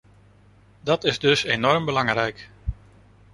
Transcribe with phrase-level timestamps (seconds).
[0.81, 2.49] Dat is dus enorm belangrijk!